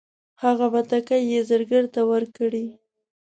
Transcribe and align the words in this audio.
هغه 0.43 0.65
بتکۍ 0.73 1.21
یې 1.31 1.39
زرګر 1.49 1.83
ته 1.93 2.01
ورکړې. 2.11 2.67